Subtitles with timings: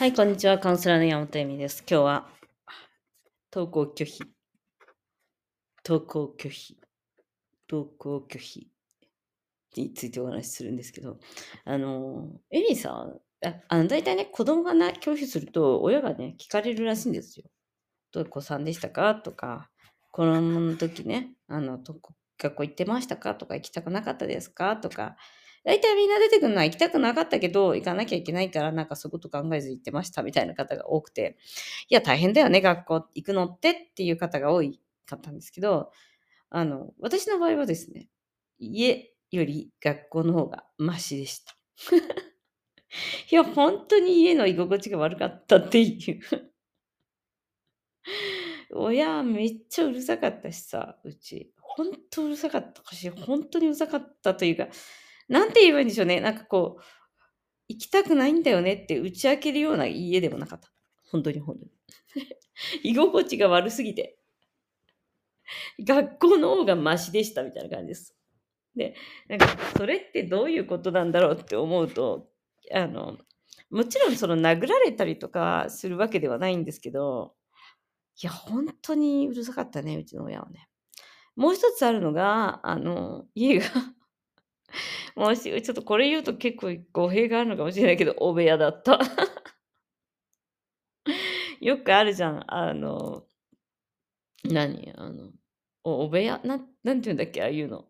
[0.00, 0.58] はい、こんにちは。
[0.58, 1.84] カウンセラーの山本恵美です。
[1.86, 2.28] 今日は、
[3.50, 4.22] 投稿拒否。
[5.82, 6.78] 投稿拒否。
[7.68, 8.66] 投稿拒否
[9.76, 11.18] についてお話しするんですけど、
[11.66, 13.20] あの、エミさん、
[13.68, 17.44] あの大体ね、子供がな拒否すると、親がね、聞かれるらしいんですよ。
[18.10, 19.16] どういう子さんでしたか？
[19.16, 19.68] とか、
[20.12, 21.78] 子供の時ね、あの、
[22.38, 23.34] 学校行ってましたか？
[23.34, 24.78] とか、行きたくなかったですか？
[24.78, 25.16] とか、
[25.64, 31.36] 大体みんな出てくるのは行きたくなかったけど、行かなきゃいけないから、なんかそういうこと考えず行ってましたみたいな方が多くて、
[31.88, 34.62] いや、大変だよね、学校行くのってっていう方が多
[35.06, 35.92] かったんですけど、
[36.50, 38.08] あの、私の場合はですね、
[38.58, 41.54] 家より学校の方がマシでした。
[43.30, 46.20] いや、本当に家の居心地が悪かったっていう
[48.72, 51.52] 親めっちゃうるさかったしさ、うち。
[51.60, 54.68] 本当うるさかったし、本当にうるさかったというか、
[55.30, 56.20] なんて言えばいいんでしょうね。
[56.20, 56.82] なんかこう、
[57.68, 60.70] 行きたくないんだよねって打ち明けるような家でもなかった。
[61.10, 61.70] 本当に本当に。
[62.82, 64.18] 居心地が悪すぎて。
[65.82, 68.16] 学校の方がマシでしたみたいな感じです。
[68.74, 68.94] で、
[69.28, 69.46] なんか、
[69.76, 72.28] それってどういうことなんだろうって思うと、
[72.72, 73.16] あの、
[73.70, 77.34] もちろんその殴られたりとかするわけではないんですけど、
[78.20, 80.68] いや、本当にうるさかったね、うちの親はね。
[81.36, 83.66] もう一つあるのが、あの、家が
[85.16, 88.98] もし、ちょっとこれ言うと結構語弊があるのかもしれないけど、お部屋だった。
[91.60, 92.44] よくあるじゃん。
[92.52, 93.24] あの、
[94.44, 94.92] 何？
[94.96, 95.30] あの、
[95.84, 96.40] お部屋？
[96.44, 97.42] ななんて言うんだっけ？
[97.42, 97.86] ああいうの。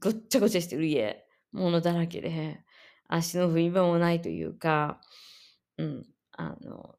[0.00, 1.24] ごっちゃごちゃしてる家。
[1.52, 2.64] 物だらけで、
[3.08, 5.00] 足の踏み場もないというか、
[5.78, 6.96] うん、あの、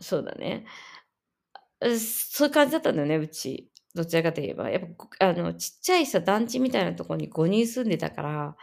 [0.00, 0.66] そうだね。
[1.98, 3.70] そういう感じだったんだよね、うち。
[3.94, 4.70] どちらかといえば。
[4.70, 4.82] やっ
[5.18, 8.56] ぱ、あの、ちっちゃいさ、団地みたいなところに5人住んでたから、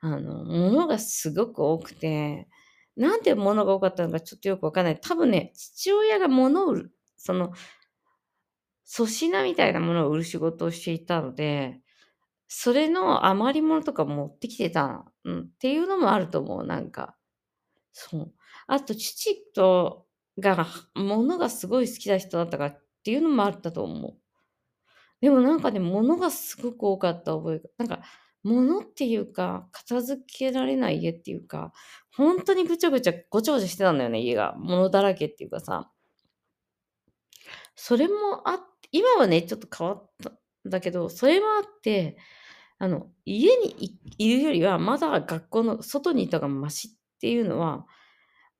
[0.00, 2.48] あの、物がすごく多くて、
[2.96, 5.00] なんで物が多かったのかちょっとよくわかんない。
[5.00, 7.52] 多分ね、父親が物を売る、その、
[8.90, 11.80] 粗品みたいなものを売る仕事をしていたので、
[12.48, 17.16] それの余り物とか持ってきてた、うん、っていうのもあると思う、なんか。
[17.92, 18.34] そう。
[18.68, 20.06] あと、父と、
[20.38, 24.18] が、物がすごい好きな人だったからっていうのもあったと思う。
[25.22, 28.02] でもなんかね、物がすごく多かった覚えが、なんか、
[28.44, 31.72] 物っていうか、片付けられない家っていうか、
[32.16, 34.54] 本当にぐちゃぐちゃ、ごちゃごちゃしてたんだよね、家が。
[34.58, 35.90] 物だらけっていうかさ。
[37.76, 40.38] それもあって、今はね、ちょっと変わったん
[40.70, 42.16] だけど、それもあって、
[42.78, 47.86] あの、家にいるよりは、まだ学校の外にいたがマシっていうのは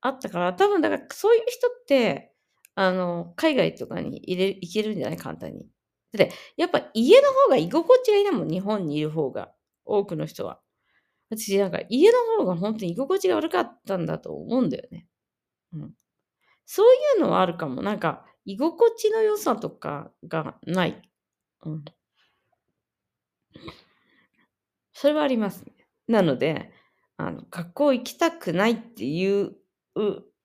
[0.01, 2.33] あったから、多分だからそういう人って、
[2.75, 5.17] あの、海外とかに入れ行けるんじゃない？
[5.17, 5.69] 簡単に。
[6.13, 9.51] で、やっぱ家の方が居心地がいいなもん、日本にいる方が。
[9.85, 10.59] 多くの人は。
[11.29, 15.07] 私なんか家の方が本当に居心地が悪かったんだと思うんだよね。
[15.73, 15.93] うん。
[16.65, 17.81] そういうのはあるかも。
[17.83, 21.01] なんか居心地の良さとかがない。
[21.65, 21.85] うん。
[24.93, 25.73] それはありますね。
[26.07, 26.71] なので、
[27.17, 29.55] あの、学校行きたくないっていう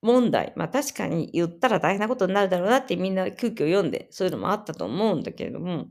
[0.04, 0.52] 問題。
[0.56, 5.86] まあ確かに言ったら大変なことになるだろうなってみんな空気を読んで、そういうのもあったと思うんだけれども、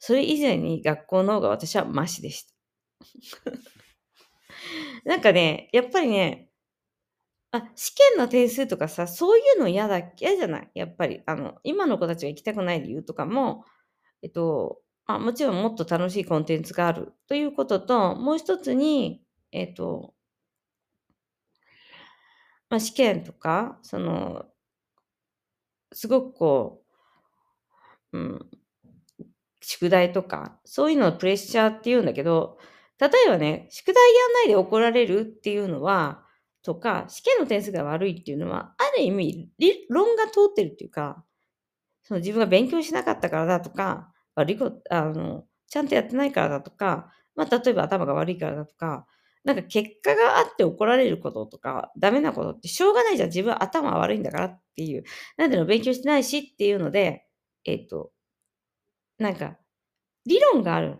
[0.00, 2.54] それ以前に学校の方が私はマシでした。
[5.04, 6.50] なんかね、やっぱりね、
[7.52, 10.70] あ、試験の点数とかさ、そういうの嫌だ嫌じゃない？
[10.74, 11.22] やっぱり。
[11.26, 13.64] あの、今の子たちが行きたくない理由とかも、
[14.22, 20.14] えっと、まあ、もちろんもっと楽しいコンテンツがあるということと、もう一つに、えっと
[22.76, 24.46] ま、試験とか、その
[25.92, 26.82] すごくこ
[28.12, 28.50] う、うん、
[29.62, 32.58] 宿題とか、そういうのをプレッシャーって言うんだけど
[32.98, 36.22] 例えばね、宿題やんないで怒られるっていうのは、
[36.62, 41.22] とか、試験の点数が悪いっていうのは、ある意味、理論が通ってるっていうか、
[42.02, 49.06] その自分が勉強しなかったからだとか、悪いこと、あの、ちゃんとやってないからだとか、まあ、例えば頭が悪いからだとか、
[49.46, 53.28] なんか結果があって怒られることとか、ダメなことってしょうがないじゃん。
[53.28, 55.04] 自分頭悪いんだからっていう。
[55.36, 57.28] なんでの勉強してないしっていうので、
[57.64, 58.10] えっ、と、
[59.18, 59.56] なんか、
[60.26, 60.98] 理論がある。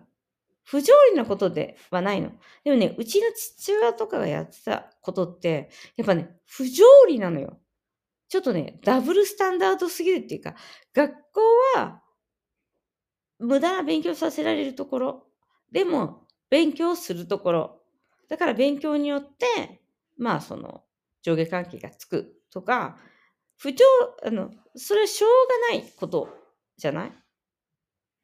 [0.63, 2.31] 不条理なことではないの。
[2.65, 7.59] でもね、うちの父親とかがやってたことって、やっぱね、不条理なのよ。
[8.29, 10.55] ちょっとね、ダブルスタンダードすぎるっていうか、
[10.95, 11.41] 学校
[11.77, 12.03] は
[13.41, 15.27] 無駄な勉強させられるところ。
[15.73, 17.83] でも、勉強するところ。
[18.29, 19.81] だから勉強によって、
[20.19, 20.83] まあその
[21.23, 22.99] 上下関係がつくとか、
[23.59, 23.85] 不条、
[24.25, 25.31] あの、それはしょう
[25.73, 26.29] がないこと
[26.77, 27.13] じゃない？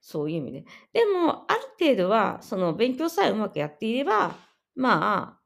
[0.04, 0.64] そういう意味で。
[0.92, 4.36] でも、ある程度は、その勉強さえうまくやっていれば、
[4.74, 5.38] ま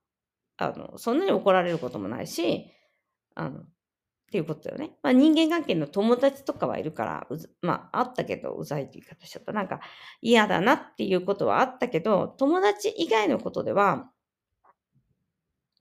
[0.59, 2.67] あ、あの、そんなに怒られることもないし、
[3.35, 3.65] あの、っ
[4.33, 4.99] ていうことだよね。
[5.03, 9.53] まあ、人間関係の友達とかはいるから、うずまあ、あったけど、うざいっていう言い方しちゃった。
[9.53, 9.81] なんか、
[10.23, 14.11] 嫌だなっていうことはあったけど、友達以外のことでは、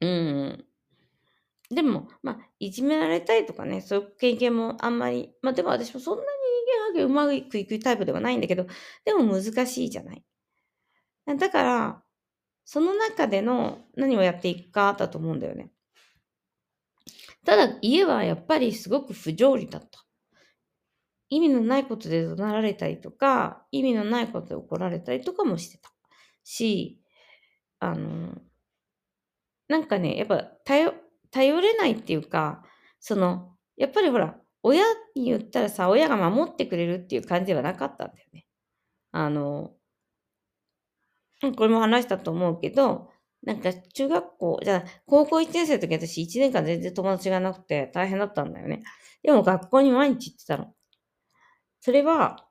[0.01, 0.65] うん。
[1.69, 6.27] でも、まあ、いじめられたりとかね、そういう経験もあんまり、まあでも私もそんなに
[6.67, 8.67] 人間関係うまくいくタイプではないんだけど、
[9.03, 10.23] でも難しいじゃない。
[11.37, 12.03] だから、
[12.65, 15.71] その中での何をやっていくかだと思うんだよね。
[17.45, 20.05] ただ、家はやっぱりすごく不条理だった。
[21.29, 25.91] 意味のないことで怒鳴られたりとか、意味のないことで怒られたりとかもしてた。
[26.43, 27.01] し、
[27.79, 28.35] あの、
[29.67, 30.93] なんかね、やっぱ頼
[31.31, 32.63] 頼れないっていうか、
[32.99, 34.83] その、やっぱりほら、親
[35.15, 38.45] に言ったらさ、親が守ってくれるっていう感じではなかったんだよね。
[39.11, 39.75] あの、
[41.57, 43.09] これも話したと思うけど、
[43.43, 48.83] なんか中学校、じゃあ高校1年生の時私1年間全然友達がなくて大変だったんだよね。
[49.23, 50.73] でも学校に毎日行ってたの。
[51.81, 52.47] それは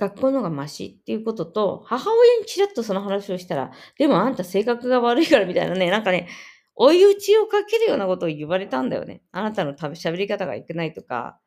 [0.00, 6.26] 学校の方がマシっていうことと、母親にちらっとその話をしたら、でもあんた性格が悪いからみたいなね、なんかね、
[6.74, 9.22] 追い打ちをかけるようなことを言われたんだよね。
[9.30, 11.38] あなたの喋り方がいけないとか、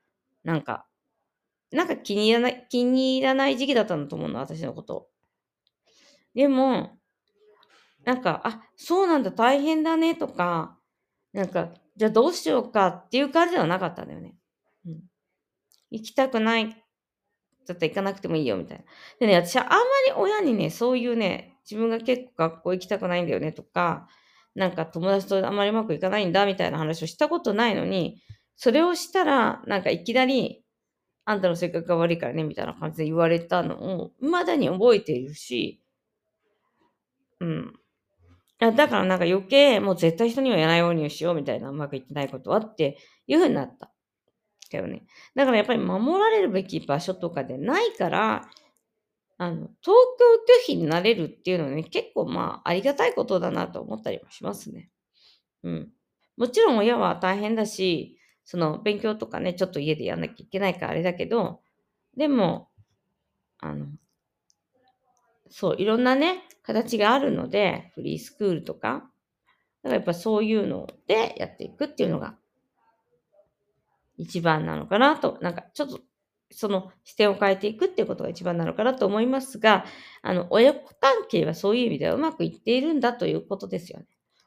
[0.44, 0.86] なんか、
[1.72, 5.10] なんか気に入らない、気に入らない時期だったんだと思うの、私のこと。
[6.36, 7.00] でも、
[8.04, 10.78] なんか、あ、そうなんだ、大変だねとか、
[11.32, 14.36] なんか、じゃあどうしようかっていう感じではなかったんだよね。
[14.86, 15.02] うん。
[15.90, 16.83] 行きたくない。
[17.68, 18.84] だったら行かなくてもいいよ、みたいな。
[19.20, 24.08] でね、私はあんまり親にね、そういうね、自分が結構学校行きたくないんだよねとか、
[24.56, 28.22] なんか友達とあんまりうまくいかないんだみたいな話をしたことないのに、
[28.56, 30.64] それをしたら、なんかいきなり、
[31.26, 35.82] あんたの性格が悪いからね、みたいな感じで言われたのを、未だに覚えているし、
[37.40, 37.74] うん。
[38.60, 43.93] だからなんか余計、もう絶対人にはやらないようにしようみたいなうまくいってないことはっていう風になった。
[44.74, 45.04] けどね。
[45.36, 48.50] だからやっぱり守られるべき場所とかでないから、
[49.38, 49.96] あの、東京拒
[50.66, 54.90] 否になれるっていうのはね、結構まあ、ありがたいことだなと思ったりもしますね。
[55.64, 55.92] うん。
[56.38, 61.62] もちろん親は大変だし、その、勉強とかね、ちょっと家でやんなきゃいけないからあれだけど、
[62.18, 62.70] でも、
[63.60, 63.88] あの、
[65.50, 69.10] そう、いろんなね、形があるので、フリースクールとか。
[69.84, 72.38] だからやっぱそういうのでやっていくっていうのが、
[74.18, 76.00] 一番なのかなと、なんかちょっと
[76.54, 79.86] その視点を変えていくっていうことが一番なのかなと思いますが、
[80.22, 84.06] あの、親子関係はそういう意味ではうまくいっているんだということですよね。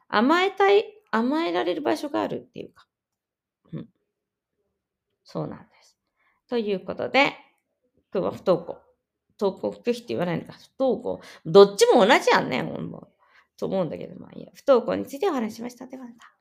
[0.09, 2.87] 甘えたい、甘えられる場所があるっていうか。
[3.73, 3.89] うん。
[5.25, 5.99] そうなんです。
[6.49, 7.33] ということで、
[8.15, 8.79] 今日は不登校。
[9.39, 10.55] 登校拒否って言わないのか。
[10.55, 11.21] 不登校。
[11.45, 13.07] どっちも同じやんね、ほんま。
[13.59, 14.53] と思うんだけど、まあいいや。
[14.55, 15.87] 不登校についてお話ししました。
[15.87, 16.36] ではまた。